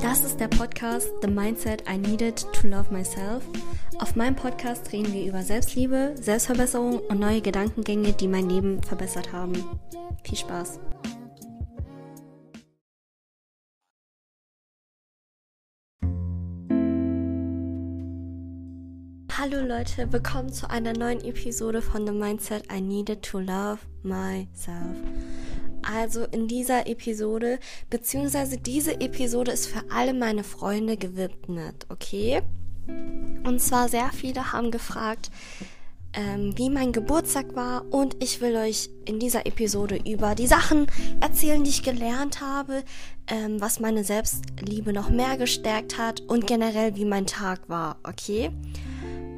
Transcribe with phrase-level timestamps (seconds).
[0.00, 3.44] Das ist der Podcast The Mindset I Needed to Love Myself.
[3.98, 9.30] Auf meinem Podcast reden wir über Selbstliebe, Selbstverbesserung und neue Gedankengänge, die mein Leben verbessert
[9.34, 9.52] haben.
[10.24, 10.80] Viel Spaß!
[19.36, 24.96] Hallo Leute, willkommen zu einer neuen Episode von The Mindset I Needed to Love Myself.
[25.92, 32.42] Also in dieser Episode, beziehungsweise diese Episode ist für alle meine Freunde gewidmet, okay?
[33.44, 35.30] Und zwar sehr viele haben gefragt,
[36.12, 40.86] ähm, wie mein Geburtstag war und ich will euch in dieser Episode über die Sachen
[41.20, 42.82] erzählen, die ich gelernt habe,
[43.28, 48.50] ähm, was meine Selbstliebe noch mehr gestärkt hat und generell wie mein Tag war, okay?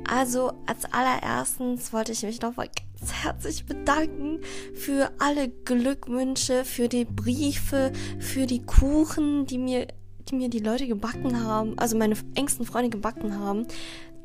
[0.08, 2.68] Also als allererstens wollte ich mich nochmal
[3.02, 4.40] ganz herzlich bedanken
[4.74, 9.88] für alle Glückwünsche, für die Briefe, für die Kuchen, die mir,
[10.28, 13.66] die mir die Leute gebacken haben, also meine engsten Freunde gebacken haben.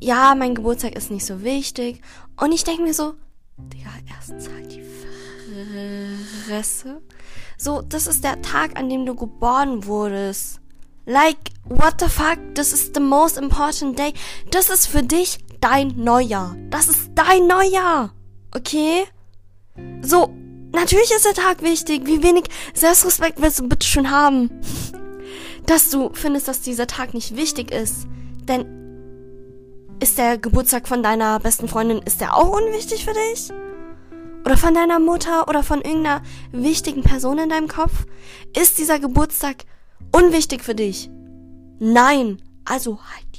[0.00, 2.00] ja, mein Geburtstag ist nicht so wichtig.
[2.36, 3.14] Und ich denke mir so,
[3.58, 4.82] Digga, erstens halt die
[6.46, 7.00] Fresse.
[7.56, 10.60] So, das ist der Tag, an dem du geboren wurdest.
[11.04, 12.38] Like, what the fuck?
[12.54, 14.12] Das ist the most important day.
[14.50, 16.56] Das ist für dich dein Neujahr.
[16.70, 18.14] Das ist dein Neujahr.
[18.54, 19.04] Okay?
[20.00, 20.32] So,
[20.72, 22.06] natürlich ist der Tag wichtig.
[22.06, 22.44] Wie wenig
[22.74, 24.50] Selbstrespekt willst du bitte schon haben?
[25.66, 28.06] Dass du findest, dass dieser Tag nicht wichtig ist.
[28.48, 28.66] Denn
[30.00, 33.50] ist der Geburtstag von deiner besten Freundin, ist der auch unwichtig für dich?
[34.44, 38.06] Oder von deiner Mutter oder von irgendeiner wichtigen Person in deinem Kopf?
[38.58, 39.64] Ist dieser Geburtstag
[40.10, 41.08] unwichtig für dich?
[41.78, 42.42] Nein.
[42.64, 43.32] Also halt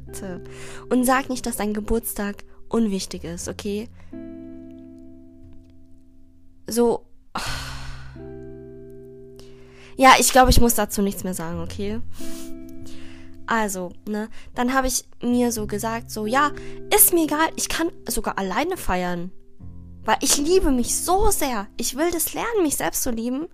[0.00, 0.42] bitte.
[0.88, 3.88] Und sag nicht, dass dein Geburtstag unwichtig ist, okay?
[6.66, 7.06] So.
[9.96, 12.00] Ja, ich glaube, ich muss dazu nichts mehr sagen, okay?
[13.46, 16.50] Also, ne, dann habe ich mir so gesagt, so, ja,
[16.94, 19.30] ist mir egal, ich kann sogar alleine feiern.
[20.06, 21.66] Weil ich liebe mich so sehr.
[21.76, 23.48] Ich will das lernen, mich selbst zu lieben.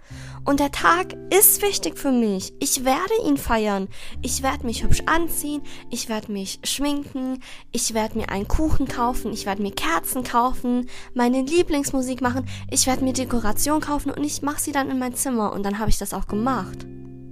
[0.45, 2.53] Und der Tag ist wichtig für mich.
[2.61, 3.89] Ich werde ihn feiern.
[4.21, 5.63] Ich werde mich hübsch anziehen.
[5.91, 7.43] Ich werde mich schminken.
[7.73, 9.33] Ich werde mir einen Kuchen kaufen.
[9.33, 10.91] Ich werde mir Kerzen kaufen.
[11.15, 12.47] Meine Lieblingsmusik machen.
[12.71, 15.55] Ich werde mir Dekoration kaufen und ich mache sie dann in mein Zimmer.
[15.55, 16.87] Und dann habe ich das auch gemacht.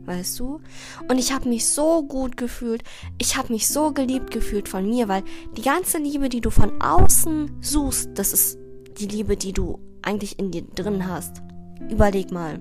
[0.07, 0.61] Weißt du?
[1.09, 2.83] Und ich habe mich so gut gefühlt.
[3.19, 5.25] Ich habe mich so geliebt gefühlt von mir, weil
[5.59, 8.60] die ganze Liebe, die du von außen suchst, das ist
[9.01, 11.43] die Liebe, die du eigentlich in dir drin hast.
[11.91, 12.61] Überleg mal.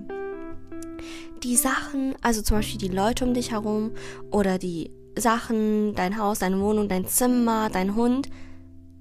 [1.42, 3.92] Die Sachen, also zum Beispiel die Leute um dich herum
[4.30, 8.28] oder die Sachen, dein Haus, deine Wohnung, dein Zimmer, dein Hund,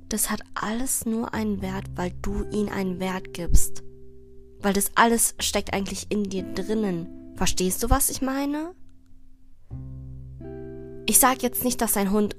[0.09, 3.83] das hat alles nur einen Wert, weil du ihnen einen Wert gibst.
[4.59, 7.07] Weil das alles steckt eigentlich in dir drinnen.
[7.35, 8.73] Verstehst du, was ich meine?
[11.05, 12.35] Ich sag jetzt nicht, dass dein Hund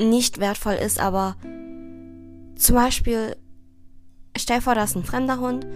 [0.00, 1.36] nicht wertvoll ist, aber
[2.56, 3.36] zum Beispiel
[4.38, 5.66] stell vor, da ist ein fremder Hund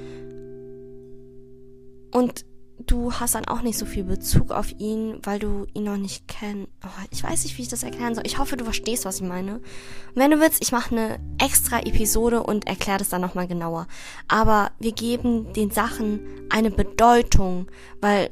[2.12, 2.44] Und
[2.86, 6.26] du hast dann auch nicht so viel Bezug auf ihn, weil du ihn noch nicht
[6.28, 6.68] kennst.
[6.84, 8.26] Oh, ich weiß nicht, wie ich das erklären soll.
[8.26, 9.56] Ich hoffe, du verstehst, was ich meine.
[9.56, 13.86] Und wenn du willst, ich mache eine extra Episode und erkläre das dann nochmal genauer.
[14.28, 16.20] Aber wir geben den Sachen
[16.50, 17.66] eine Bedeutung,
[18.00, 18.30] weil,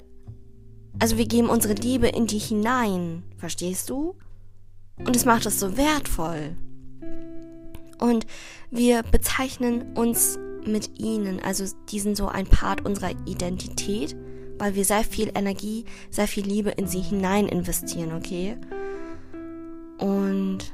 [0.98, 3.22] also wir geben unsere Liebe in die hinein.
[3.36, 4.16] Verstehst du?
[4.98, 6.56] Und es macht es so wertvoll.
[8.00, 8.26] Und
[8.70, 14.16] wir bezeichnen uns mit ihnen, also die sind so ein Part unserer Identität
[14.60, 18.58] weil wir sehr viel Energie, sehr viel Liebe in sie hinein investieren, okay?
[19.98, 20.72] Und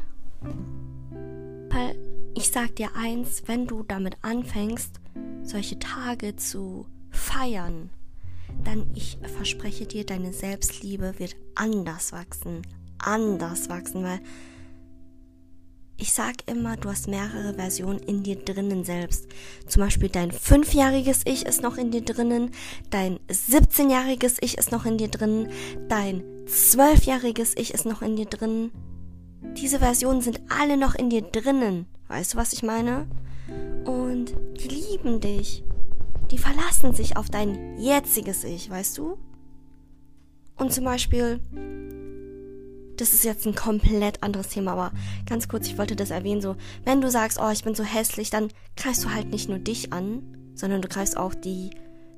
[2.35, 5.01] ich sag dir eins, wenn du damit anfängst,
[5.43, 7.91] solche Tage zu feiern,
[8.65, 12.63] dann ich verspreche dir, deine Selbstliebe wird anders wachsen,
[12.99, 14.21] anders wachsen, weil
[15.99, 19.29] ich sag immer, du hast mehrere Versionen in dir drinnen selbst.
[19.67, 22.51] Zum Beispiel dein fünfjähriges Ich ist noch in dir drinnen,
[22.91, 25.49] dein 17-jähriges Ich ist noch in dir drinnen,
[25.89, 28.73] dein zwölfjähriges Ich ist noch in dir drinnen.
[29.57, 31.87] Diese Versionen sind alle noch in dir drinnen.
[32.09, 33.07] Weißt du, was ich meine?
[33.85, 35.65] Und die lieben dich.
[36.31, 39.17] Die verlassen sich auf dein jetziges Ich, weißt du?
[40.57, 41.41] Und zum Beispiel,
[42.97, 44.93] das ist jetzt ein komplett anderes Thema, aber
[45.29, 48.31] ganz kurz, ich wollte das erwähnen, so, wenn du sagst, oh, ich bin so hässlich,
[48.31, 50.23] dann greifst du halt nicht nur dich an,
[50.55, 51.71] sondern du greifst auch die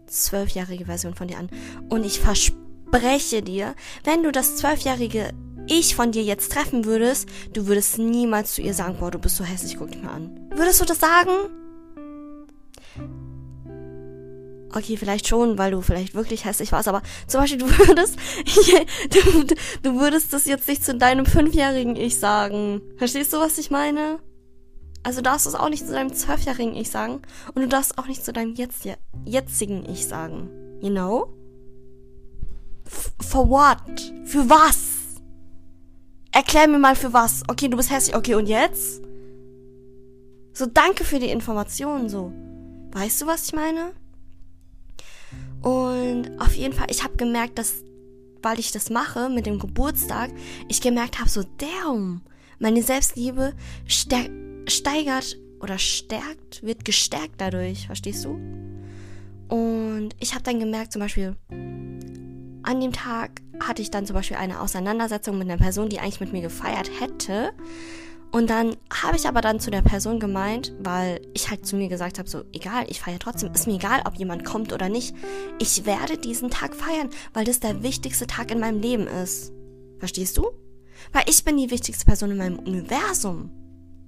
[0.06, 1.50] zwölfjährige Version von dir an.
[1.88, 5.32] Und ich verspreche dir, wenn du das zwölfjährige
[5.66, 9.36] ich von dir jetzt treffen würdest, du würdest niemals zu ihr sagen, boah, du bist
[9.36, 10.48] so hässlich, guck dich mal an.
[10.54, 11.30] Würdest du das sagen?
[14.74, 18.16] Okay, vielleicht schon, weil du vielleicht wirklich hässlich warst, aber zum Beispiel, du würdest,
[19.10, 22.82] du, du würdest das jetzt nicht zu deinem fünfjährigen Ich sagen.
[22.96, 24.18] Verstehst du, was ich meine?
[25.02, 27.22] Also darfst du es auch nicht zu deinem zwölfjährigen Ich sagen
[27.54, 28.86] und du darfst auch nicht zu deinem jetzt,
[29.24, 30.50] jetzigen Ich sagen.
[30.80, 31.32] You know?
[32.84, 34.12] F for what?
[34.24, 34.98] Für was?
[36.30, 37.42] Erklär mir mal für was.
[37.48, 38.16] Okay, du bist hässlich.
[38.16, 39.02] Okay, und jetzt?
[40.52, 42.32] So, danke für die Informationen, so.
[42.92, 43.92] Weißt du, was ich meine?
[45.62, 47.84] Und auf jeden Fall, ich habe gemerkt, dass,
[48.42, 50.30] weil ich das mache mit dem Geburtstag,
[50.68, 52.22] ich gemerkt habe, so, damn,
[52.58, 53.54] meine Selbstliebe
[53.86, 58.38] steigert oder stärkt, wird gestärkt dadurch, verstehst du?
[59.48, 64.36] Und ich habe dann gemerkt, zum Beispiel, an dem Tag hatte ich dann zum Beispiel
[64.36, 67.52] eine Auseinandersetzung mit einer Person, die eigentlich mit mir gefeiert hätte.
[68.30, 71.88] Und dann habe ich aber dann zu der Person gemeint, weil ich halt zu mir
[71.88, 75.14] gesagt habe, so egal, ich feiere trotzdem, ist mir egal, ob jemand kommt oder nicht.
[75.58, 79.52] Ich werde diesen Tag feiern, weil das der wichtigste Tag in meinem Leben ist.
[79.98, 80.50] Verstehst du?
[81.12, 83.50] Weil ich bin die wichtigste Person in meinem Universum.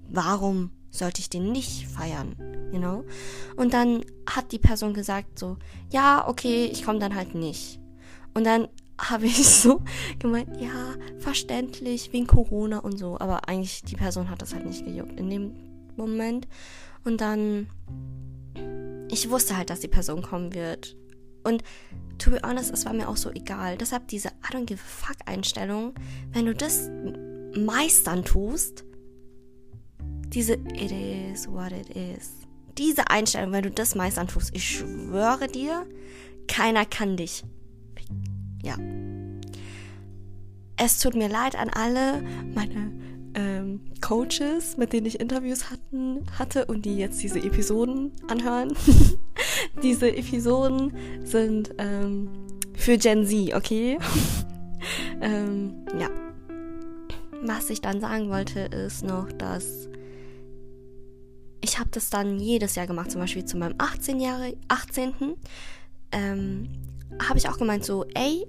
[0.09, 2.37] Warum sollte ich den nicht feiern?
[2.73, 3.05] You know?
[3.57, 5.57] Und dann hat die Person gesagt so,
[5.91, 7.81] ja, okay, ich komme dann halt nicht.
[8.35, 8.69] Und dann
[9.09, 9.83] habe ich so
[10.19, 13.19] gemeint, ja, verständlich, wegen Corona und so.
[13.19, 15.53] Aber eigentlich, die Person hat das halt nicht gejuckt in dem
[15.97, 16.47] Moment.
[17.05, 17.69] Und dann,
[19.11, 20.97] ich wusste halt, dass die Person kommen wird.
[21.43, 21.63] Und
[22.19, 23.79] to be honest, es war mir auch so egal.
[23.79, 25.95] Deshalb diese I don't give a fuck Einstellung,
[26.33, 26.91] wenn du das
[27.57, 28.85] meistern tust,
[30.29, 32.33] diese it is what it is.
[32.77, 35.87] Diese Einstellung, wenn du das meistern tust, ich schwöre dir,
[36.47, 37.43] keiner kann dich
[38.63, 38.77] ja.
[40.77, 42.23] Es tut mir leid an alle
[42.55, 42.93] meine
[43.35, 48.73] ähm, Coaches, mit denen ich Interviews hatten, hatte und die jetzt diese Episoden anhören.
[49.83, 52.29] diese Episoden sind ähm,
[52.75, 53.99] für Gen Z, okay?
[55.21, 56.09] ähm, ja.
[57.43, 59.89] Was ich dann sagen wollte, ist noch, dass
[61.63, 64.19] ich habe das dann jedes Jahr gemacht, zum Beispiel zu meinem 18.
[64.19, 65.15] Jahre, 18
[66.13, 66.69] ähm,
[67.29, 68.47] habe ich auch gemeint so, ey,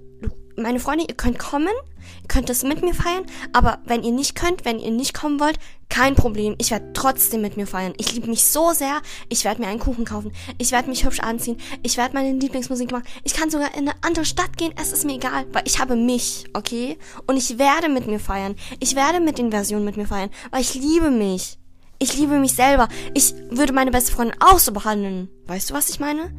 [0.56, 4.34] meine Freunde, ihr könnt kommen, ihr könnt das mit mir feiern, aber wenn ihr nicht
[4.34, 7.94] könnt, wenn ihr nicht kommen wollt, kein Problem, ich werde trotzdem mit mir feiern.
[7.98, 11.20] Ich liebe mich so sehr, ich werde mir einen Kuchen kaufen, ich werde mich hübsch
[11.20, 14.92] anziehen, ich werde meine Lieblingsmusik machen, ich kann sogar in eine andere Stadt gehen, es
[14.92, 16.98] ist mir egal, weil ich habe mich, okay?
[17.26, 20.62] Und ich werde mit mir feiern, ich werde mit den Versionen mit mir feiern, weil
[20.62, 21.58] ich liebe mich.
[21.98, 22.88] Ich liebe mich selber.
[23.14, 25.28] Ich würde meine beste Freundin auch so behandeln.
[25.46, 26.32] Weißt du, was ich meine?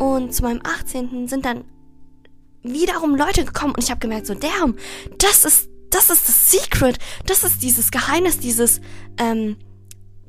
[0.00, 1.28] Und zu meinem 18.
[1.28, 1.64] sind dann
[2.62, 4.76] wiederum Leute gekommen und ich habe gemerkt, so, damn,
[5.18, 6.98] das ist, das ist das Secret.
[7.26, 8.80] Das ist dieses Geheimnis, dieses,
[9.18, 9.58] ähm,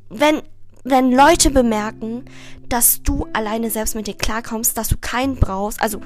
[0.09, 0.41] wenn,
[0.83, 2.25] wenn Leute bemerken,
[2.67, 6.01] dass du alleine selbst mit dir klarkommst, dass du keinen brauchst, also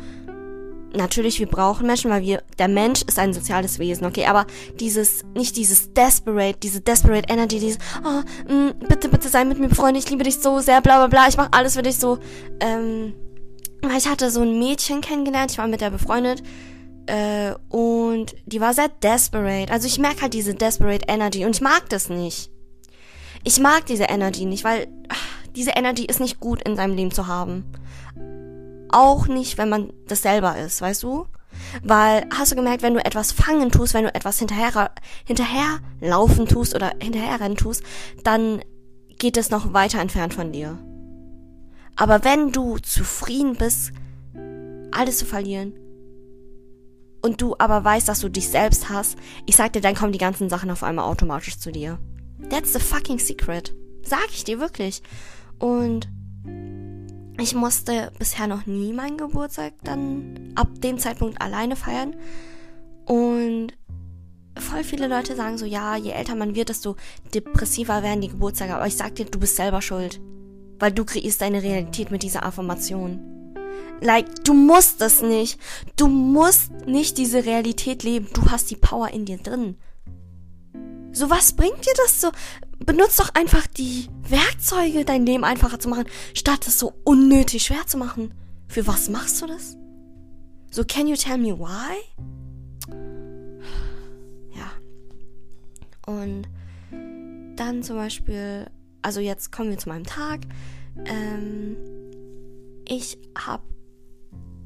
[0.94, 4.46] natürlich, wir brauchen Menschen, weil wir, der Mensch ist ein soziales Wesen, okay, aber
[4.80, 9.58] dieses, nicht dieses desperate, diese desperate Energy, dieses, oh, mh, mm, bitte, bitte sei mit
[9.58, 11.98] mir Freunde, ich liebe dich so sehr, bla, bla, bla, ich mach alles für dich
[11.98, 12.20] so,
[12.60, 13.16] ähm,
[13.96, 16.44] ich hatte so ein Mädchen kennengelernt, ich war mit der befreundet
[17.08, 19.72] äh, und die war sehr desperate.
[19.72, 22.50] Also ich merke halt diese desperate Energy und ich mag das nicht.
[23.44, 25.22] Ich mag diese Energy nicht, weil ach,
[25.56, 27.66] diese Energy ist nicht gut in seinem Leben zu haben.
[28.90, 31.28] Auch nicht, wenn man das selber ist, weißt du?
[31.84, 34.92] Weil, hast du gemerkt, wenn du etwas fangen tust, wenn du etwas hinterher,
[35.26, 37.84] hinterherlaufen tust oder hinterherrennen tust,
[38.24, 38.62] dann
[39.18, 40.78] geht es noch weiter entfernt von dir.
[41.96, 43.92] Aber wenn du zufrieden bist,
[44.92, 45.74] alles zu verlieren,
[47.26, 50.20] und du aber weißt, dass du dich selbst hast, ich sag dir, dann kommen die
[50.20, 51.98] ganzen Sachen auf einmal automatisch zu dir.
[52.52, 53.74] That's the fucking secret.
[54.04, 55.02] Sag ich dir wirklich.
[55.58, 56.08] Und
[57.42, 62.16] ich musste bisher noch nie meinen Geburtstag dann ab dem Zeitpunkt alleine feiern.
[63.06, 63.74] Und
[64.60, 66.96] voll viele Leute sagen so, ja, je älter man wird, desto
[67.34, 68.76] depressiver werden die Geburtstage.
[68.76, 70.22] Aber ich sag dir, du bist selber schuld.
[70.80, 73.20] Weil du kreierst deine Realität mit dieser Affirmation.
[74.02, 75.60] Like, du musst es nicht.
[75.96, 78.28] Du musst nicht diese Realität leben.
[78.34, 79.78] Du hast die Power in dir drin.
[81.12, 82.32] So, was bringt dir das so?
[82.86, 87.88] Benutzt doch einfach die Werkzeuge, dein Leben einfacher zu machen, statt es so unnötig schwer
[87.88, 88.34] zu machen.
[88.68, 89.78] Für was machst du das?
[90.72, 91.96] So, can you tell me why?
[94.54, 94.72] Ja.
[96.06, 96.50] Und
[97.56, 98.70] dann zum Beispiel,
[99.06, 100.42] also jetzt kommen wir zu meinem Tag.
[101.06, 101.78] Ähm,
[102.88, 103.64] ich habe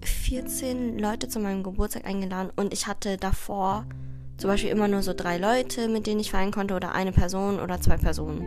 [0.02, 3.86] 14 Leute zu meinem Geburtstag eingeladen und ich hatte davor
[4.38, 7.60] zum Beispiel immer nur so drei Leute, mit denen ich feiern konnte oder eine Person
[7.60, 8.46] oder zwei Personen.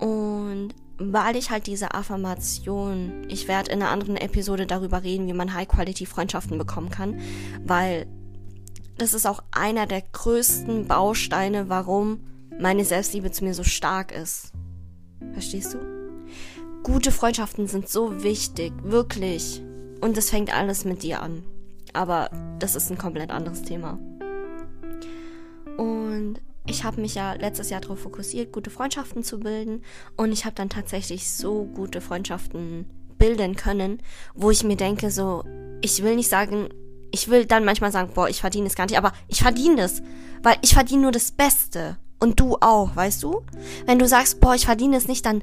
[0.00, 5.32] Und weil ich halt diese Affirmation, ich werde in einer anderen Episode darüber reden, wie
[5.32, 7.20] man High-Quality-Freundschaften bekommen kann,
[7.64, 8.08] weil
[8.96, 12.24] das ist auch einer der größten Bausteine, warum
[12.58, 14.52] meine Selbstliebe zu mir so stark ist.
[15.32, 15.78] Verstehst du?
[16.82, 19.62] Gute Freundschaften sind so wichtig, wirklich.
[20.00, 21.42] Und es fängt alles mit dir an.
[21.92, 23.98] Aber das ist ein komplett anderes Thema.
[25.76, 29.82] Und ich habe mich ja letztes Jahr darauf fokussiert, gute Freundschaften zu bilden.
[30.16, 32.86] Und ich habe dann tatsächlich so gute Freundschaften
[33.18, 33.98] bilden können,
[34.34, 35.44] wo ich mir denke, so,
[35.80, 36.68] ich will nicht sagen,
[37.10, 40.02] ich will dann manchmal sagen, boah, ich verdiene es gar nicht, aber ich verdiene das,
[40.42, 41.96] weil ich verdiene nur das Beste.
[42.20, 43.42] Und du auch, weißt du?
[43.86, 45.42] Wenn du sagst, boah, ich verdiene es nicht, dann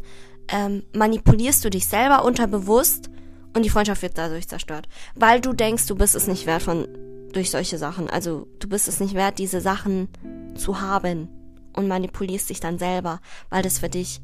[0.49, 3.09] ähm, manipulierst du dich selber unterbewusst
[3.55, 4.87] und die Freundschaft wird dadurch zerstört.
[5.15, 6.87] Weil du denkst, du bist es nicht wert von
[7.31, 8.09] durch solche Sachen.
[8.09, 10.09] Also du bist es nicht wert, diese Sachen
[10.55, 11.29] zu haben
[11.73, 14.21] und manipulierst dich dann selber, weil das für dich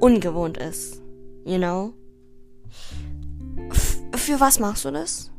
[0.00, 1.02] ungewohnt ist.
[1.44, 1.92] You know?
[3.70, 5.30] F für was machst du das?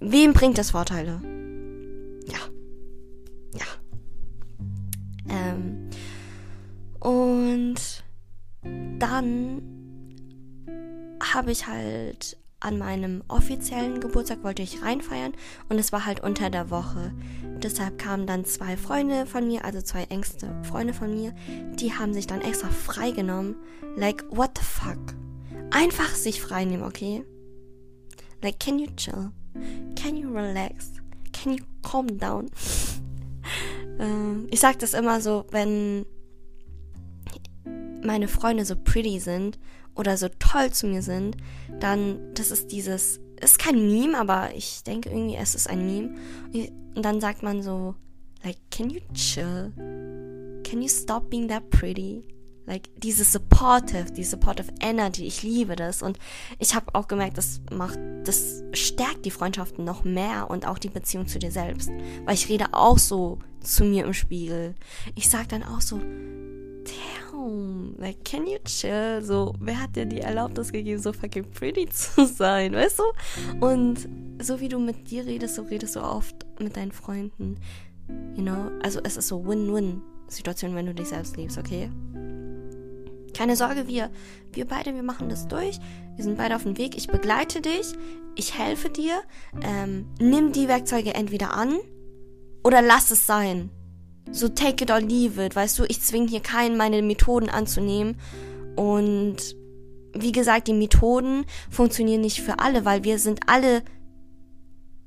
[0.00, 1.20] Wem bringt das Vorteile?
[2.26, 2.38] Ja.
[3.54, 3.66] Ja.
[5.32, 5.90] Ähm.
[7.00, 8.04] Und
[8.98, 9.60] dann
[11.20, 15.32] habe ich halt an meinem offiziellen Geburtstag wollte ich reinfeiern
[15.68, 17.12] und es war halt unter der Woche.
[17.62, 21.34] Deshalb kamen dann zwei Freunde von mir, also zwei engste Freunde von mir,
[21.74, 23.56] die haben sich dann extra freigenommen.
[23.96, 25.14] Like, what the fuck?
[25.70, 27.24] Einfach sich freinehmen, okay?
[28.42, 29.30] Like, can you chill?
[29.96, 30.92] Can you relax?
[31.32, 32.48] Can you calm down?
[34.02, 36.04] ähm, ich sag das immer so, wenn
[38.04, 39.58] meine Freunde so pretty sind
[39.94, 41.36] oder so toll zu mir sind,
[41.80, 46.14] dann, das ist dieses, ist kein Meme, aber ich denke irgendwie, es ist ein Meme.
[46.94, 47.94] Und dann sagt man so,
[48.42, 49.72] like, can you chill?
[50.64, 52.24] Can you stop being that pretty?
[52.64, 56.02] Like, diese supportive, die supportive Energy, ich liebe das.
[56.02, 56.18] Und
[56.58, 60.88] ich habe auch gemerkt, das macht, das stärkt die Freundschaften noch mehr und auch die
[60.88, 61.90] Beziehung zu dir selbst.
[62.24, 64.74] Weil ich rede auch so zu mir im Spiegel.
[65.16, 69.22] Ich sag dann auch so, damn, like, can you chill?
[69.22, 73.64] So, wer hat dir die Erlaubnis gegeben, so fucking pretty zu sein, weißt du?
[73.66, 74.08] Und
[74.40, 77.56] so wie du mit dir redest, so redest du oft mit deinen Freunden,
[78.36, 78.70] you know?
[78.82, 81.90] Also, es ist so Win-Win-Situation, wenn du dich selbst liebst, okay?
[83.36, 84.10] Keine Sorge, wir,
[84.52, 85.78] wir beide, wir machen das durch.
[86.16, 86.96] Wir sind beide auf dem Weg.
[86.96, 87.92] Ich begleite dich.
[88.34, 89.22] Ich helfe dir.
[89.62, 91.78] Ähm, nimm die Werkzeuge entweder an
[92.64, 93.70] oder lass es sein.
[94.30, 98.16] So take it or leave it, weißt du, ich zwinge hier keinen, meine Methoden anzunehmen.
[98.76, 99.36] Und
[100.14, 103.82] wie gesagt, die Methoden funktionieren nicht für alle, weil wir sind alle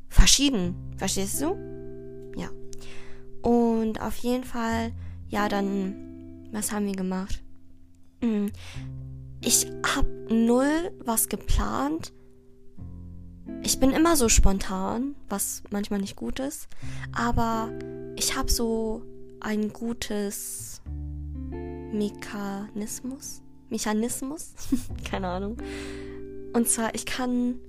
[0.10, 0.76] verschieden.
[0.98, 1.56] Verstehst du?
[2.36, 2.50] Ja.
[3.42, 4.92] Und auf jeden Fall,
[5.30, 7.45] ja, dann, was haben wir gemacht?
[8.26, 8.52] Hm.
[9.42, 12.12] Ich hab null was geplant.
[13.62, 16.68] Ich bin immer so spontan, was manchmal nicht gut ist.
[17.14, 17.72] Aber
[18.16, 19.04] ich habe so
[19.42, 20.82] ein gutes
[21.92, 23.44] Mechanismus.
[23.70, 24.56] Mechanismus?
[25.04, 25.58] Keine Ahnung.
[26.54, 27.60] Und zwar, ich kann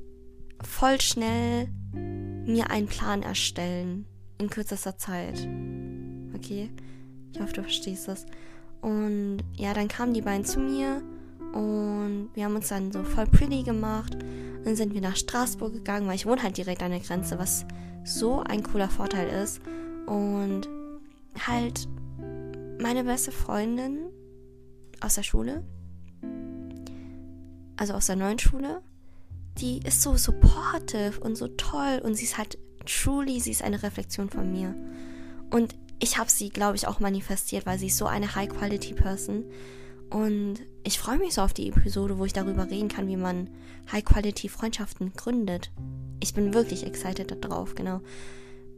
[0.62, 4.06] voll schnell mir einen Plan erstellen
[4.38, 5.46] in kürzester Zeit.
[6.34, 6.70] Okay?
[7.32, 8.24] Ich hoffe, du verstehst das.
[8.80, 11.02] Und ja, dann kamen die beiden zu mir
[11.52, 14.16] und wir haben uns dann so voll pretty gemacht.
[14.64, 17.64] Dann sind wir nach Straßburg gegangen, weil ich wohne halt direkt an der Grenze, was
[18.04, 19.60] so ein cooler Vorteil ist.
[20.06, 20.68] Und
[21.46, 21.88] halt
[22.80, 24.06] meine beste Freundin
[25.00, 25.64] aus der Schule,
[27.76, 28.82] also aus der neuen Schule,
[29.58, 33.82] die ist so supportive und so toll und sie ist halt truly, sie ist eine
[33.82, 34.74] Reflexion von mir.
[35.50, 39.44] Und ich habe sie, glaube ich, auch manifestiert, weil sie ist so eine High-Quality-Person.
[40.10, 43.50] Und ich freue mich so auf die Episode, wo ich darüber reden kann, wie man
[43.90, 45.70] High-Quality-Freundschaften gründet.
[46.20, 48.00] Ich bin wirklich excited darauf, genau.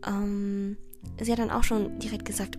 [0.06, 0.76] Ähm,
[1.20, 2.58] sie hat dann auch schon direkt gesagt,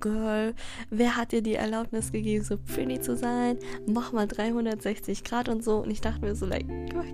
[0.00, 0.54] Girl,
[0.90, 3.58] wer hat dir die Erlaubnis gegeben, so pretty zu sein?
[3.86, 5.78] Mach mal 360 Grad und so.
[5.78, 6.66] Und ich dachte mir so, like,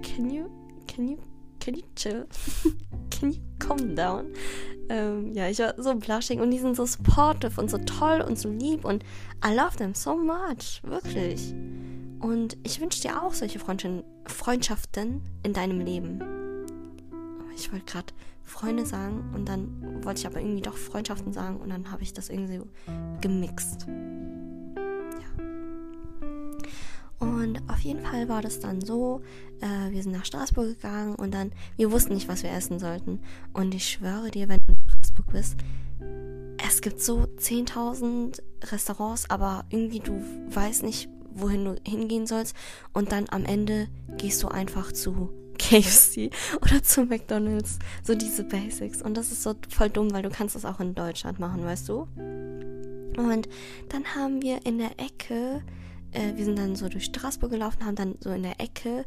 [0.02, 0.48] can you,
[0.86, 1.16] can you,
[1.66, 2.26] can you chill?
[3.10, 4.32] can you calm down?
[4.88, 8.38] Ähm, ja, ich war so blushing und die sind so supportive und so toll und
[8.38, 9.02] so lieb und
[9.44, 11.52] I love them so much, wirklich.
[12.20, 16.22] Und ich wünsche dir auch solche Freundschaften in deinem Leben.
[17.56, 18.12] Ich wollte gerade
[18.44, 22.12] Freunde sagen und dann wollte ich aber irgendwie doch Freundschaften sagen und dann habe ich
[22.12, 22.66] das irgendwie so
[23.20, 23.88] gemixt.
[27.46, 29.22] Und auf jeden Fall war das dann so,
[29.60, 33.20] äh, wir sind nach Straßburg gegangen und dann, wir wussten nicht, was wir essen sollten.
[33.52, 35.56] Und ich schwöre dir, wenn du in Straßburg bist,
[36.66, 42.56] es gibt so 10.000 Restaurants, aber irgendwie du weißt nicht, wohin du hingehen sollst.
[42.92, 43.86] Und dann am Ende
[44.16, 46.30] gehst du einfach zu KFC
[46.62, 47.78] oder zu McDonald's.
[48.02, 49.02] So diese Basics.
[49.02, 51.88] Und das ist so voll dumm, weil du kannst das auch in Deutschland machen, weißt
[51.88, 52.08] du?
[53.16, 53.48] Und
[53.88, 55.62] dann haben wir in der Ecke,
[56.16, 59.04] äh, wir sind dann so durch Straßburg gelaufen, haben dann so in der Ecke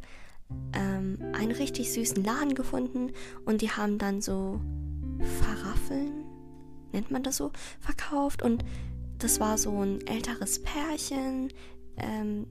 [0.74, 3.12] ähm, einen richtig süßen Laden gefunden
[3.46, 4.60] und die haben dann so
[5.42, 6.24] Faraffeln,
[6.94, 8.64] nennt man das so, verkauft und
[9.18, 11.50] das war so ein älteres Pärchen,
[11.98, 12.48] ähm,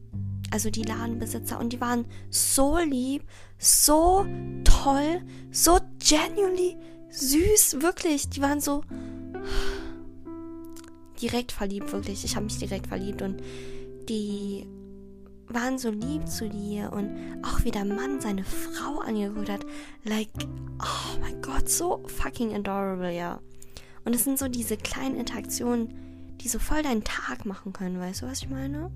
[0.51, 3.23] also die Ladenbesitzer, und die waren so lieb,
[3.59, 4.27] so
[4.65, 6.77] toll, so genuinely
[7.11, 8.29] süß, wirklich.
[8.29, 8.83] Die waren so
[11.21, 12.25] direkt verliebt, wirklich.
[12.25, 13.43] Ich habe mich direkt verliebt und
[14.09, 14.67] die
[15.49, 19.65] waren so lieb zu dir und auch wie der Mann seine Frau angeguckt hat.
[20.05, 20.31] Like,
[20.81, 23.41] oh mein Gott, so fucking adorable, ja.
[24.05, 28.23] Und es sind so diese kleinen Interaktionen, die so voll deinen Tag machen können, weißt
[28.23, 28.91] du, was ich meine?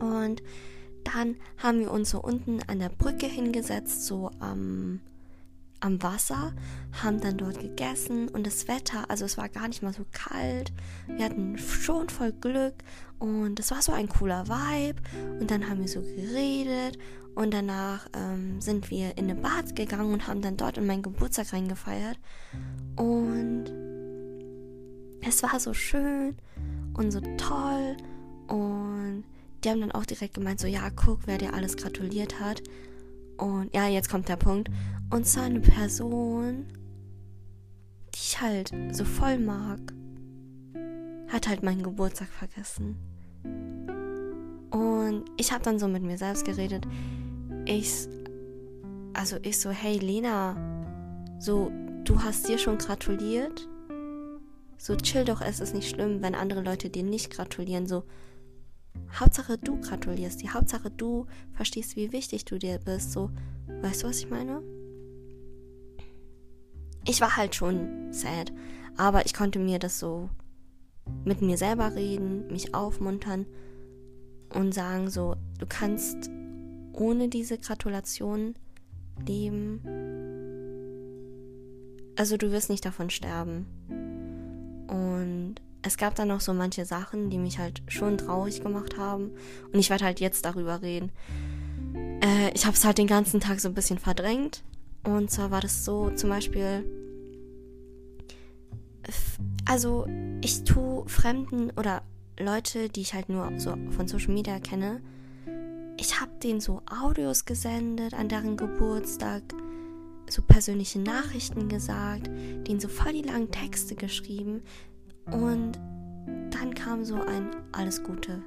[0.00, 0.42] Und
[1.04, 5.00] dann haben wir uns so unten an der Brücke hingesetzt, so am,
[5.80, 6.52] am Wasser,
[7.02, 10.72] haben dann dort gegessen und das Wetter, also es war gar nicht mal so kalt.
[11.06, 12.74] Wir hatten schon voll Glück
[13.20, 15.00] und es war so ein cooler Vibe.
[15.38, 16.98] Und dann haben wir so geredet
[17.34, 21.02] und danach ähm, sind wir in eine Bad gegangen und haben dann dort in meinen
[21.02, 22.18] Geburtstag reingefeiert.
[22.96, 23.66] Und
[25.22, 26.36] es war so schön
[26.94, 27.96] und so toll
[28.48, 29.24] und
[29.62, 32.62] die haben dann auch direkt gemeint, so ja, guck, wer dir alles gratuliert hat.
[33.36, 34.70] Und ja, jetzt kommt der Punkt.
[35.10, 36.66] Und zwar eine Person,
[38.14, 39.80] die ich halt so voll mag,
[41.28, 42.96] hat halt meinen Geburtstag vergessen.
[45.10, 46.86] Und ich habe dann so mit mir selbst geredet.
[47.66, 48.06] Ich,
[49.12, 50.56] also ich so, hey Lena,
[51.40, 51.72] so,
[52.04, 53.68] du hast dir schon gratuliert?
[54.78, 57.88] So, chill doch, es ist nicht schlimm, wenn andere Leute dir nicht gratulieren.
[57.88, 58.04] So,
[59.18, 63.10] Hauptsache du gratulierst die Hauptsache du verstehst, wie wichtig du dir bist.
[63.10, 63.30] So,
[63.82, 64.62] weißt du, was ich meine?
[67.04, 68.52] Ich war halt schon sad,
[68.96, 70.30] aber ich konnte mir das so
[71.24, 73.46] mit mir selber reden, mich aufmuntern
[74.54, 76.30] und sagen so, du kannst
[76.92, 78.54] ohne diese Gratulation
[79.26, 79.80] leben.
[82.16, 83.66] Also du wirst nicht davon sterben.
[84.88, 89.30] Und es gab dann noch so manche Sachen, die mich halt schon traurig gemacht haben.
[89.72, 91.10] Und ich werde halt jetzt darüber reden.
[92.22, 94.62] Äh, ich habe es halt den ganzen Tag so ein bisschen verdrängt.
[95.04, 96.84] Und zwar war das so zum Beispiel.
[99.64, 100.06] Also,
[100.42, 102.02] ich tue Fremden oder
[102.40, 105.00] Leute, die ich halt nur so von Social Media kenne,
[105.98, 109.42] ich habe denen so Audios gesendet an deren Geburtstag,
[110.28, 114.62] so persönliche Nachrichten gesagt, denen so voll die langen Texte geschrieben,
[115.26, 115.72] und
[116.50, 118.42] dann kam so ein Alles Gute.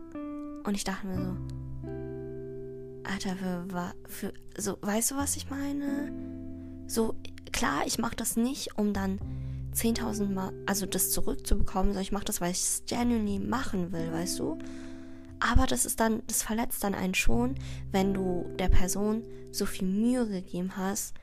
[0.64, 1.36] Und ich dachte mir so,
[3.04, 6.12] Alter, für, für so, weißt du, was ich meine?
[6.88, 7.16] So,
[7.52, 9.20] klar, ich mache das nicht, um dann
[9.74, 14.12] 10.000 Mal, also das zurückzubekommen, sondern ich mache das, weil ich es genuinely machen will,
[14.12, 14.58] weißt du?
[15.40, 17.56] Aber das ist dann, das verletzt dann einen schon,
[17.92, 21.14] wenn du der Person so viel Mühe gegeben hast,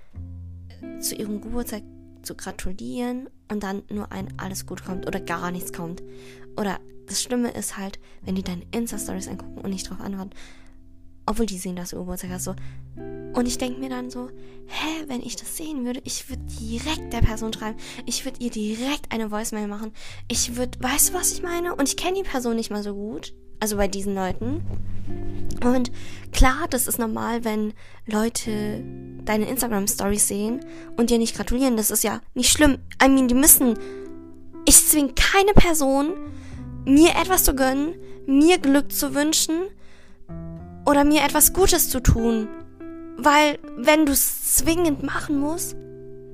[1.00, 1.82] zu ihrem Geburtstag
[2.22, 6.02] zu gratulieren und dann nur ein alles gut kommt oder gar nichts kommt.
[6.58, 10.30] Oder das Schlimme ist halt, wenn die deine Insta-Stories angucken und nicht drauf antworten,
[11.30, 12.56] obwohl die sehen, dass du Geburtstag hast, so.
[12.96, 14.30] Und ich denke mir dann so,
[14.66, 17.78] hä, wenn ich das sehen würde, ich würde direkt der Person schreiben.
[18.04, 19.92] Ich würde ihr direkt eine Voicemail machen.
[20.26, 21.76] Ich würde, weißt du, was ich meine?
[21.76, 23.32] Und ich kenne die Person nicht mal so gut.
[23.60, 24.62] Also bei diesen Leuten.
[25.62, 25.92] Und
[26.32, 27.74] klar, das ist normal, wenn
[28.06, 28.82] Leute
[29.24, 30.64] deine Instagram-Stories sehen
[30.96, 31.76] und dir nicht gratulieren.
[31.76, 32.78] Das ist ja nicht schlimm.
[33.00, 33.78] I mean, die müssen.
[34.66, 36.14] Ich zwinge keine Person,
[36.84, 37.94] mir etwas zu gönnen,
[38.26, 39.54] mir Glück zu wünschen
[40.90, 42.48] oder mir etwas Gutes zu tun.
[43.16, 45.76] Weil, wenn du es zwingend machen musst,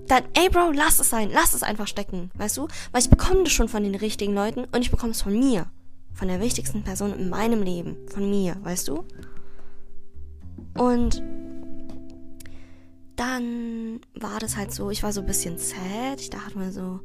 [0.09, 2.69] dann, ey Bro, lass es sein, lass es einfach stecken, weißt du?
[2.93, 5.67] Weil ich bekomme das schon von den richtigen Leuten und ich bekomme es von mir.
[6.15, 7.97] Von der wichtigsten Person in meinem Leben.
[8.09, 9.05] Von mir, weißt du?
[10.79, 11.23] Und
[13.17, 16.21] dann war das halt so, ich war so ein bisschen sad.
[16.21, 17.01] Ich dachte mir so,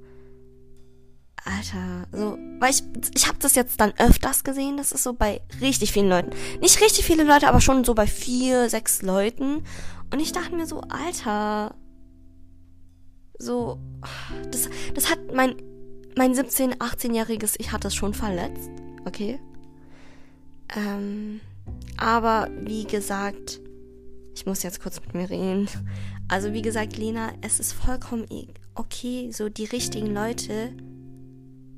[1.43, 2.83] Alter, so, weil ich,
[3.15, 6.29] ich habe das jetzt dann öfters gesehen, das ist so bei richtig vielen Leuten.
[6.59, 9.63] Nicht richtig viele Leute, aber schon so bei vier, sechs Leuten.
[10.11, 11.73] Und ich dachte mir so, Alter,
[13.39, 13.79] so,
[14.51, 15.55] das, das hat mein,
[16.15, 18.69] mein 17-, 18-jähriges Ich hat das schon verletzt,
[19.05, 19.39] okay?
[20.75, 21.41] Ähm,
[21.97, 23.59] aber wie gesagt,
[24.35, 25.67] ich muss jetzt kurz mit mir reden.
[26.27, 30.71] Also wie gesagt, Lena, es ist vollkommen e-, okay, so die richtigen Leute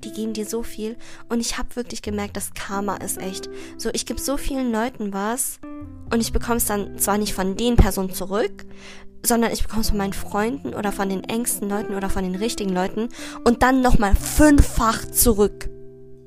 [0.03, 0.97] die geben dir so viel.
[1.29, 3.49] Und ich habe wirklich gemerkt, das Karma ist echt.
[3.77, 5.59] So, ich gebe so vielen Leuten was
[6.11, 8.65] und ich bekomme es dann zwar nicht von den Personen zurück,
[9.25, 12.35] sondern ich bekomme es von meinen Freunden oder von den engsten Leuten oder von den
[12.35, 13.09] richtigen Leuten
[13.45, 15.69] und dann nochmal fünffach zurück.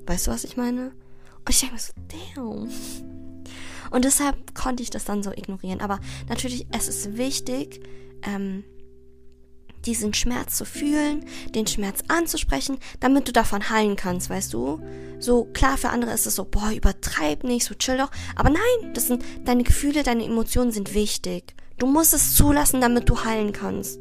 [0.07, 0.93] Weißt du, was ich meine?
[1.41, 1.93] Und ich denke mir so,
[2.35, 2.71] damn.
[3.91, 5.81] Und deshalb konnte ich das dann so ignorieren.
[5.81, 7.81] Aber natürlich, es ist wichtig,
[8.23, 8.65] ähm,
[9.87, 14.81] diesen Schmerz zu fühlen, den Schmerz anzusprechen, damit du davon heilen kannst, weißt du?
[15.19, 18.93] So klar für andere ist es so, boah, übertreib nicht, so chill doch, aber nein,
[18.93, 21.55] das sind deine Gefühle, deine Emotionen sind wichtig.
[21.79, 24.01] Du musst es zulassen, damit du heilen kannst.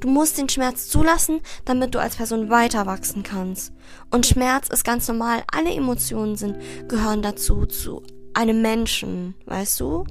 [0.00, 3.72] Du musst den Schmerz zulassen, damit du als Person weiter wachsen kannst.
[4.12, 5.42] Und Schmerz ist ganz normal.
[5.52, 6.56] Alle Emotionen sind,
[6.88, 10.04] gehören dazu, zu einem Menschen, weißt du?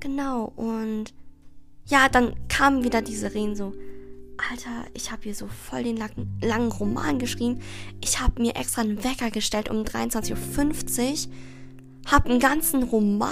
[0.00, 1.12] Genau, und
[1.86, 3.72] ja, dann kamen wieder diese Reden so,
[4.50, 7.60] Alter, ich habe hier so voll den langen, langen Roman geschrieben.
[8.00, 11.32] Ich habe mir extra einen Wecker gestellt um 23.50 Uhr,
[12.10, 13.30] habe einen ganzen Roman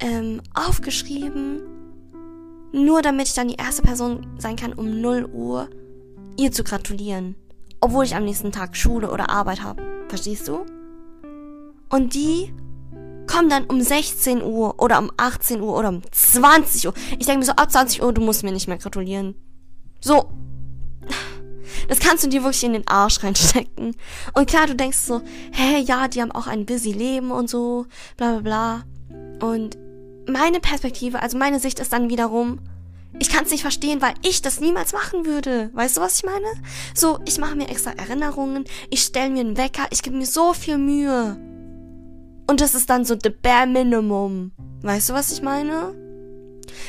[0.00, 1.62] ähm, aufgeschrieben,
[2.72, 5.70] nur damit ich dann die erste Person sein kann, um 0 Uhr
[6.38, 7.36] ihr zu gratulieren.
[7.80, 9.82] Obwohl ich am nächsten Tag Schule oder Arbeit habe.
[10.08, 10.64] Verstehst du?
[11.88, 12.52] Und die
[13.36, 16.94] komm dann um 16 Uhr oder um 18 Uhr oder um 20 Uhr.
[17.18, 19.34] Ich denke mir so, ab 20 Uhr, du musst mir nicht mehr gratulieren.
[20.00, 20.30] So.
[21.88, 23.94] Das kannst du dir wirklich in den Arsch reinstecken.
[24.32, 25.20] Und klar, du denkst so,
[25.52, 28.84] hä, ja, die haben auch ein busy Leben und so, bla bla
[29.38, 29.46] bla.
[29.46, 29.76] Und
[30.26, 32.60] meine Perspektive, also meine Sicht ist dann wiederum,
[33.18, 35.70] ich kann es nicht verstehen, weil ich das niemals machen würde.
[35.74, 36.46] Weißt du, was ich meine?
[36.94, 40.54] So, ich mache mir extra Erinnerungen, ich stelle mir einen Wecker, ich gebe mir so
[40.54, 41.36] viel Mühe.
[42.46, 44.52] Und das ist dann so the bare minimum.
[44.82, 45.94] Weißt du, was ich meine?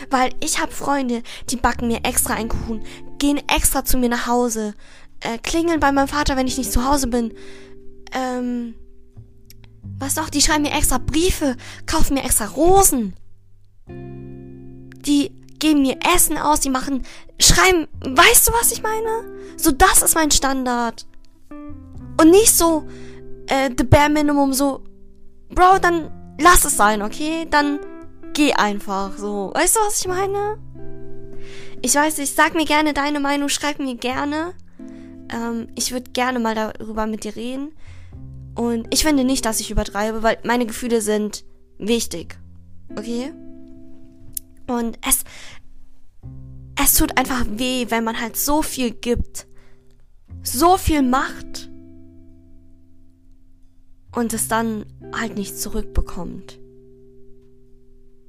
[0.10, 2.84] Weil ich habe Freunde, die backen mir extra einen Kuchen,
[3.18, 4.74] gehen extra zu mir nach Hause,
[5.22, 7.34] äh, klingeln bei meinem Vater, wenn ich nicht zu Hause bin.
[8.14, 8.76] Ähm,
[10.00, 13.16] was doch, die schreiben mir extra Briefe, kaufen mir extra Rosen.
[13.88, 17.04] Die geben mir Essen aus, die machen,
[17.40, 19.56] schreiben, weißt du, was ich meine?
[19.58, 21.08] So, das ist mein Standard.
[22.20, 22.88] Und nicht so,
[23.48, 24.84] äh, the bare minimum, so,
[25.50, 27.48] Bro, dann lass es sein, okay?
[27.50, 27.80] Dann
[28.34, 29.52] geh einfach so.
[29.54, 30.58] Weißt du, was ich meine?
[31.82, 34.54] Ich weiß nicht, sag mir gerne deine Meinung, schreib mir gerne.
[35.32, 37.72] Ähm, ich würde gerne mal darüber mit dir reden.
[38.56, 41.46] Und ich finde nicht, dass ich übertreibe, weil meine Gefühle sind
[41.78, 42.38] wichtig.
[42.96, 43.32] Okay?
[44.68, 45.24] Und es,
[46.82, 49.48] es tut einfach weh, wenn man halt so viel gibt.
[50.42, 51.70] So viel macht
[54.18, 56.60] und es dann halt nicht zurückbekommt.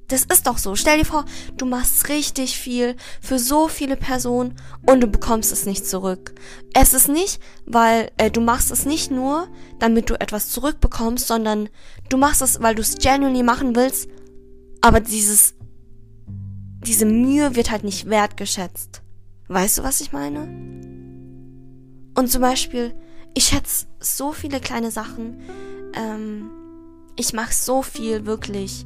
[0.07, 0.75] Das ist doch so.
[0.75, 1.25] Stell dir vor,
[1.57, 4.53] du machst richtig viel für so viele Personen
[4.85, 6.35] und du bekommst es nicht zurück.
[6.75, 9.47] Es ist nicht, weil äh, du machst es nicht nur,
[9.79, 11.69] damit du etwas zurückbekommst, sondern
[12.09, 14.09] du machst es, weil du es genuinely machen willst,
[14.81, 15.55] aber dieses
[16.81, 19.01] diese Mühe wird halt nicht wertgeschätzt.
[19.47, 20.41] Weißt du, was ich meine?
[22.15, 22.93] Und zum Beispiel,
[23.33, 25.41] ich schätze so viele kleine Sachen,
[25.93, 26.49] ähm,
[27.15, 28.85] ich mache so viel wirklich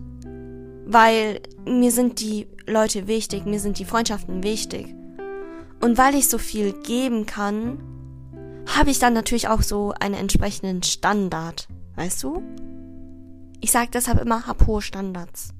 [0.85, 4.93] weil mir sind die Leute wichtig, mir sind die Freundschaften wichtig.
[5.81, 7.79] Und weil ich so viel geben kann,
[8.67, 11.67] habe ich dann natürlich auch so einen entsprechenden Standard.
[11.95, 12.41] Weißt du?
[13.59, 15.53] Ich sage deshalb immer, hab hohe Standards.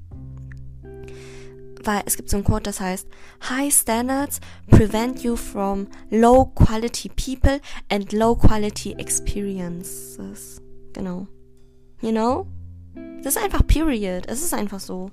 [1.84, 3.06] Weil es gibt so ein Quote, das heißt,
[3.48, 10.60] High standards prevent you from low quality people and low quality experiences.
[10.92, 11.26] Genau.
[12.00, 12.46] You know?
[13.22, 14.26] Das ist einfach period.
[14.26, 15.10] Es ist einfach so.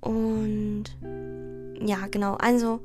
[0.00, 0.84] Und
[1.80, 2.34] ja, genau.
[2.34, 2.80] Also,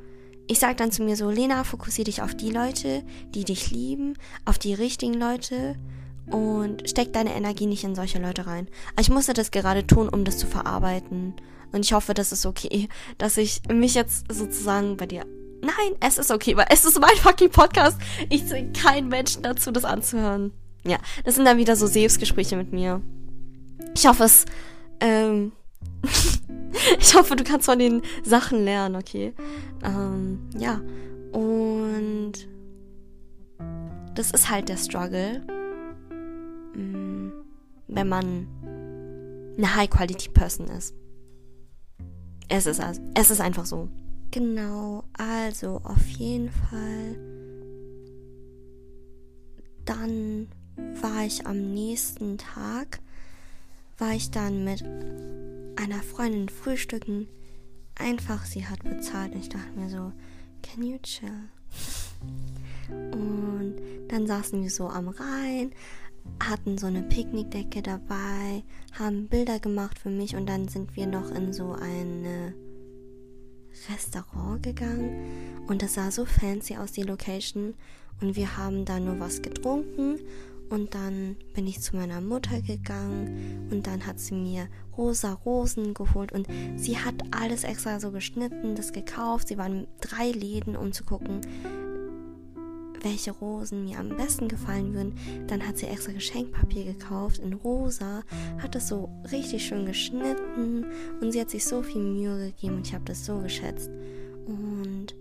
[0.47, 4.15] ich sag dann zu mir so, Lena, fokussier dich auf die Leute, die dich lieben,
[4.45, 5.75] auf die richtigen Leute
[6.29, 8.67] und steck deine Energie nicht in solche Leute rein.
[8.99, 11.35] Ich musste das gerade tun, um das zu verarbeiten.
[11.71, 15.25] Und ich hoffe, das ist okay, dass ich mich jetzt sozusagen bei dir.
[15.61, 17.97] Nein, es ist okay, weil es ist mein fucking Podcast.
[18.29, 20.51] Ich zwinge keinen Menschen dazu, das anzuhören.
[20.83, 23.01] Ja, das sind dann wieder so Selbstgespräche mit mir.
[23.95, 24.45] Ich hoffe es,
[24.99, 25.51] ähm,
[26.99, 29.33] ich hoffe, du kannst von den Sachen lernen, okay?
[29.83, 30.81] Ähm, ja.
[31.31, 32.33] Und
[34.15, 35.41] das ist halt der Struggle,
[36.73, 37.31] mm,
[37.87, 38.47] wenn man
[39.57, 40.95] eine High-Quality-Person ist.
[42.53, 42.81] Es ist,
[43.13, 43.87] es ist einfach so.
[44.29, 47.15] Genau, also auf jeden Fall.
[49.85, 50.49] Dann
[51.01, 52.99] war ich am nächsten Tag,
[53.97, 54.83] war ich dann mit
[55.81, 57.29] einer Freundin frühstücken.
[57.95, 59.33] Einfach, sie hat bezahlt.
[59.35, 60.11] Ich dachte mir so,
[60.61, 61.47] can you chill?
[62.89, 63.75] Und
[64.09, 65.71] dann saßen wir so am Rhein,
[66.41, 71.29] hatten so eine Picknickdecke dabei, haben Bilder gemacht für mich und dann sind wir noch
[71.31, 72.53] in so ein
[73.89, 77.75] Restaurant gegangen und das sah so fancy aus, die Location.
[78.21, 80.19] Und wir haben da nur was getrunken
[80.69, 85.93] und dann bin ich zu meiner Mutter gegangen und dann hat sie mir rosa Rosen
[85.93, 89.47] geholt und sie hat alles extra so geschnitten, das gekauft.
[89.47, 91.41] Sie waren drei Läden, um zu gucken,
[93.03, 95.15] welche Rosen mir am besten gefallen würden.
[95.47, 98.23] Dann hat sie extra Geschenkpapier gekauft in rosa,
[98.61, 100.85] hat es so richtig schön geschnitten
[101.19, 103.89] und sie hat sich so viel Mühe gegeben und ich habe das so geschätzt.
[104.45, 105.15] Und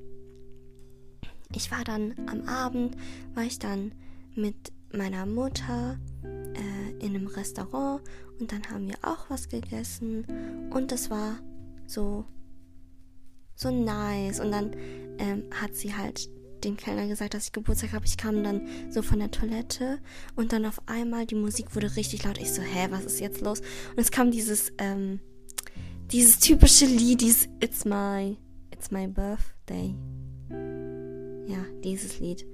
[1.54, 2.96] ich war dann am Abend,
[3.34, 3.92] war ich dann
[4.34, 5.98] mit meiner Mutter
[6.54, 8.02] äh, in einem Restaurant
[8.38, 10.26] und dann haben wir auch was gegessen
[10.70, 11.38] und das war
[11.86, 12.24] so
[13.54, 14.70] so nice und dann
[15.18, 16.30] ähm, hat sie halt
[16.64, 18.06] dem Kellner gesagt, dass ich Geburtstag habe.
[18.06, 19.98] Ich kam dann so von der Toilette
[20.36, 22.38] und dann auf einmal die Musik wurde richtig laut.
[22.38, 23.60] Ich so, hä, was ist jetzt los?
[23.60, 25.20] Und es kam dieses, ähm,
[26.12, 28.36] dieses typische Lied, dieses It's my,
[28.80, 29.94] It's my birthday.
[31.46, 32.46] Ja, dieses Lied.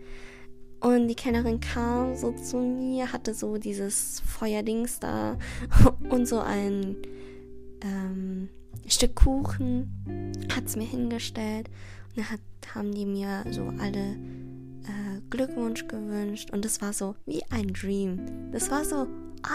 [0.81, 5.39] Und die Kellnerin kam so zu mir, hatte so dieses Feuerdings da
[6.11, 6.97] und so ein
[7.81, 8.49] ähm,
[8.87, 11.71] Stück Kuchen, hat es mir hingestellt
[12.25, 12.41] hat
[12.75, 14.17] haben die mir so alle
[14.85, 18.21] äh, Glückwunsch gewünscht und das war so wie ein Dream.
[18.53, 19.07] Das war so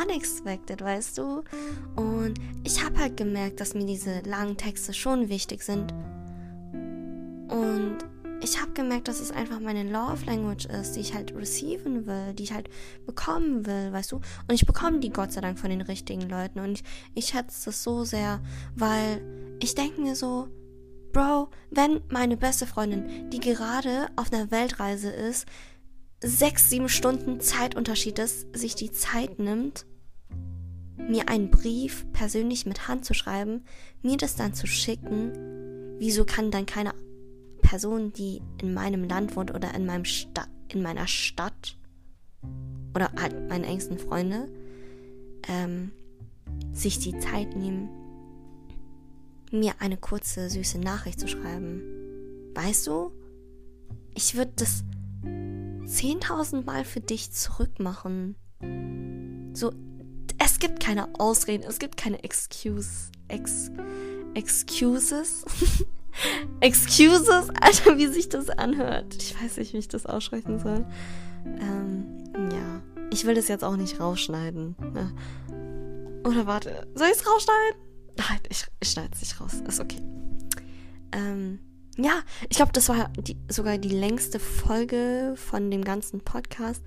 [0.04, 1.43] unexpected, weißt du?
[1.95, 5.93] Und ich habe halt gemerkt, dass mir diese langen Texte schon wichtig sind.
[7.50, 7.97] Und
[8.41, 12.34] ich habe gemerkt, dass es einfach meine Love Language ist, die ich halt receiven will,
[12.34, 12.69] die ich halt
[13.06, 14.15] bekommen will, weißt du?
[14.15, 16.60] Und ich bekomme die Gott sei Dank von den richtigen Leuten.
[16.60, 18.41] Und ich, ich schätze das so sehr,
[18.76, 19.21] weil
[19.60, 20.47] ich denke mir so,
[21.12, 25.45] Bro, wenn meine beste Freundin, die gerade auf einer Weltreise ist,
[26.24, 29.86] sechs, sieben Stunden Zeitunterschied ist, sich die Zeit nimmt,
[30.97, 33.65] mir einen Brief persönlich mit Hand zu schreiben,
[34.02, 36.93] mir das dann zu schicken, wieso kann dann keine
[37.62, 41.78] Person, die in meinem Land wohnt oder in meinem Sta in meiner Stadt
[42.95, 44.47] oder halt meine engsten Freunde,
[45.50, 45.91] ähm,
[46.71, 47.89] sich die Zeit nehmen,
[49.52, 51.82] mir eine kurze, süße Nachricht zu schreiben.
[52.54, 53.12] Weißt du?
[54.14, 54.84] Ich würde das
[55.24, 58.36] 10.000 Mal für dich zurückmachen.
[59.54, 59.72] So,
[60.38, 63.72] es gibt keine Ausreden, es gibt keine Excuse, ex,
[64.34, 65.46] Excuses.
[66.60, 69.16] Excuses, Alter, wie sich das anhört.
[69.16, 70.86] Ich weiß nicht, wie ich das aussprechen soll.
[71.46, 72.82] Ähm, ja.
[73.12, 74.76] Ich will das jetzt auch nicht rausschneiden.
[74.94, 75.12] Ne?
[76.26, 77.90] Oder warte, soll ich es rausschneiden?
[78.29, 79.53] Nein, ich, ich schneide es nicht raus.
[79.67, 80.01] Ist okay.
[81.12, 81.60] Ähm,
[81.97, 86.84] ja, ich glaube, das war die, sogar die längste Folge von dem ganzen Podcast.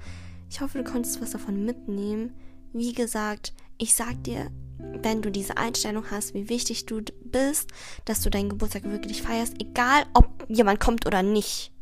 [0.50, 2.34] Ich hoffe, du konntest was davon mitnehmen.
[2.72, 7.70] Wie gesagt, ich sag dir, wenn du diese Einstellung hast, wie wichtig du bist,
[8.04, 11.72] dass du deinen Geburtstag wirklich feierst, egal ob jemand kommt oder nicht.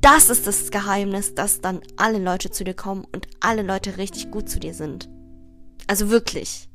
[0.00, 4.30] Das ist das Geheimnis, dass dann alle Leute zu dir kommen und alle Leute richtig
[4.30, 5.08] gut zu dir sind.
[5.86, 6.68] Also wirklich.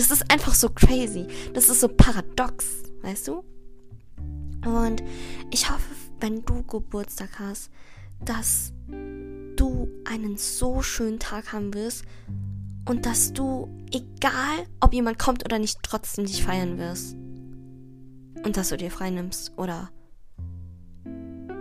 [0.00, 1.26] Das ist einfach so crazy.
[1.52, 3.44] Das ist so paradox, weißt du?
[4.64, 5.02] Und
[5.50, 7.70] ich hoffe, wenn du Geburtstag hast,
[8.24, 8.72] dass
[9.56, 12.06] du einen so schönen Tag haben wirst
[12.88, 17.14] und dass du, egal ob jemand kommt oder nicht, trotzdem dich feiern wirst.
[18.42, 19.90] Und dass du dir frei nimmst oder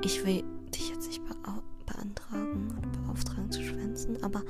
[0.01, 1.21] ich will dich jetzt nicht
[1.85, 4.43] beantragen oder beauftragen zu schwänzen, aber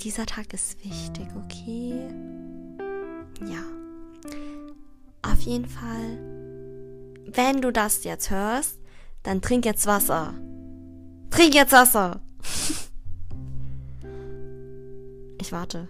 [0.00, 2.10] dieser Tag ist wichtig, okay?
[3.40, 3.62] Ja.
[5.22, 6.18] Auf jeden Fall,
[7.26, 8.78] wenn du das jetzt hörst,
[9.22, 10.34] dann trink jetzt Wasser.
[11.30, 12.20] Trink jetzt Wasser.
[15.40, 15.88] ich warte.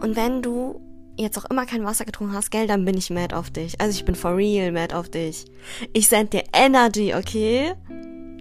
[0.00, 0.80] Und wenn du
[1.16, 3.80] jetzt auch immer kein Wasser getrunken hast, gell, dann bin ich mad auf dich.
[3.80, 5.46] Also ich bin for real mad auf dich.
[5.92, 7.74] Ich send dir Energy, okay?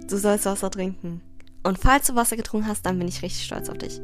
[0.08, 1.22] Du sollst Wasser trinken.
[1.68, 4.00] Und falls du Wasser getrunken hast, dann bin ich richtig stolz auf dich.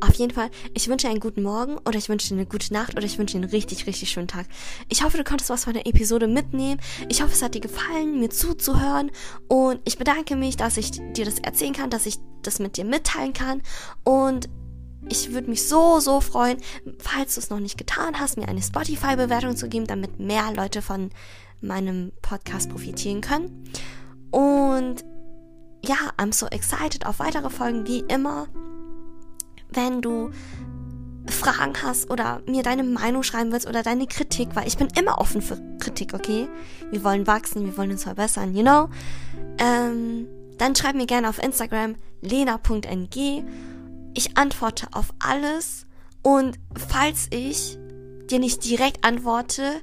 [0.00, 2.72] Auf jeden Fall, ich wünsche dir einen guten Morgen oder ich wünsche dir eine gute
[2.72, 4.46] Nacht oder ich wünsche dir einen richtig, richtig schönen Tag.
[4.88, 6.80] Ich hoffe, du konntest was von der Episode mitnehmen.
[7.08, 9.10] Ich hoffe, es hat dir gefallen, mir zuzuhören.
[9.48, 12.84] Und ich bedanke mich, dass ich dir das erzählen kann, dass ich das mit dir
[12.84, 13.62] mitteilen kann.
[14.04, 14.48] Und
[15.08, 16.58] ich würde mich so, so freuen,
[17.00, 20.82] falls du es noch nicht getan hast, mir eine Spotify-Bewertung zu geben, damit mehr Leute
[20.82, 21.10] von
[21.60, 23.64] meinem Podcast profitieren können.
[24.30, 25.04] Und
[25.84, 28.46] ja, I'm so excited auf weitere Folgen, wie immer.
[29.70, 30.30] Wenn du
[31.26, 35.18] Fragen hast oder mir deine Meinung schreiben willst oder deine Kritik, weil ich bin immer
[35.18, 36.48] offen für Kritik, okay?
[36.90, 38.88] Wir wollen wachsen, wir wollen uns verbessern, you know?
[39.58, 40.26] Ähm,
[40.58, 43.44] dann schreib mir gerne auf Instagram lena.ng
[44.14, 45.86] ich antworte auf alles
[46.22, 47.78] und falls ich
[48.30, 49.80] dir nicht direkt antworte,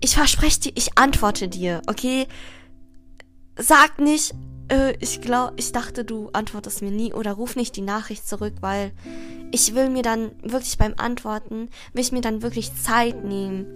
[0.00, 2.26] ich verspreche dir, ich antworte dir, okay?
[3.56, 4.34] Sag nicht,
[4.68, 8.54] äh, ich glaube, ich dachte, du antwortest mir nie oder ruf nicht die Nachricht zurück,
[8.60, 8.92] weil
[9.50, 13.66] ich will mir dann wirklich beim Antworten, will ich mir dann wirklich Zeit nehmen,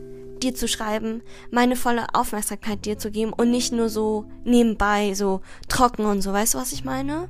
[0.40, 5.40] dir zu schreiben, meine volle Aufmerksamkeit dir zu geben und nicht nur so nebenbei, so
[5.68, 7.28] trocken und so, weißt du, was ich meine?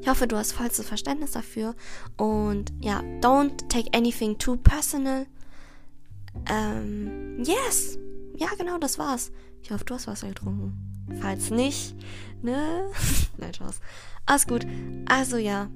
[0.00, 1.74] Ich hoffe, du hast vollstes Verständnis dafür.
[2.16, 5.26] Und ja, don't take anything too personal.
[6.50, 7.98] Ähm, yes.
[8.36, 9.30] Ja, genau, das war's.
[9.62, 10.90] Ich hoffe, du hast Wasser getrunken.
[11.20, 11.94] Falls nicht,
[12.42, 12.86] ne?
[13.38, 13.80] Nein, Spaß.
[14.26, 14.66] Alles gut.
[15.08, 15.68] Also ja,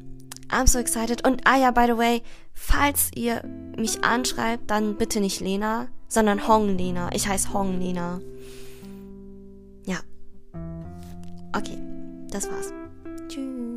[0.51, 1.27] I'm so excited.
[1.27, 2.23] Und ah ja, by the way,
[2.53, 3.43] falls ihr
[3.77, 7.11] mich anschreibt, dann bitte nicht Lena, sondern Hong Lena.
[7.13, 8.21] Ich heiße Hong Lena.
[9.87, 9.99] Ja.
[11.57, 11.79] Okay,
[12.31, 12.73] das war's.
[13.29, 13.74] Tschüss.